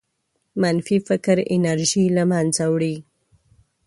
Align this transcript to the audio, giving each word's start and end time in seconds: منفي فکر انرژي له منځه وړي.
منفي 0.61 0.97
فکر 1.07 1.37
انرژي 1.55 2.05
له 2.17 2.23
منځه 2.31 2.63
وړي. 2.73 2.95